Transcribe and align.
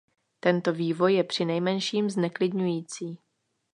Tento 0.39 0.73
vývoj 0.73 1.13
je 1.13 1.23
přinejmenším 1.23 2.09
zneklidňující. 2.09 3.19